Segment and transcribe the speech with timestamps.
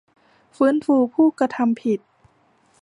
[0.55, 1.99] ฟื้นฟูผู้กระทำผิด